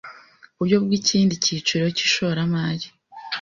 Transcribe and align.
uburyo 0.53 0.77
bw’ikindi 0.83 1.33
kiciro 1.43 1.85
k’ishoramari 1.97 2.87